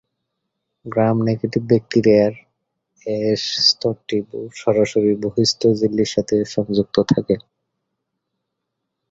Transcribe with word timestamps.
Gram-negative 0.85 1.61
ব্যাকটেরিয়ার 1.69 2.33
এস-স্তরটি 3.05 4.17
সরাসরি 4.55 5.11
বহিঃস্থ 5.23 5.61
ঝিল্লির 5.79 6.13
সাথে 6.15 6.35
সংযুক্ত 6.53 6.95
থাকে। 7.11 7.35